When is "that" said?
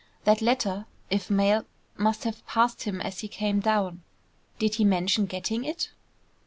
0.23-0.41